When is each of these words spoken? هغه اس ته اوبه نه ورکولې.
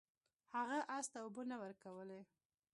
هغه 0.55 0.77
اس 0.95 1.05
ته 1.11 1.17
اوبه 1.23 1.43
نه 1.51 1.57
ورکولې. 1.63 2.21